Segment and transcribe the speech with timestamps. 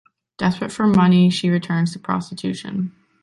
[0.39, 2.91] Desperate for money, she returns to prostitution.